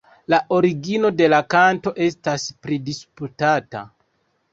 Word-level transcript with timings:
La 0.33 0.37
origino 0.59 1.11
de 1.19 1.27
la 1.33 1.41
kanto 1.53 1.93
estas 2.05 2.47
pridisputata. 2.65 3.83